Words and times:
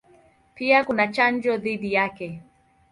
Pia 0.55 0.81
kuna 0.89 1.07
chanjo 1.11 1.57
dhidi 1.57 1.93
yake. 1.93 2.41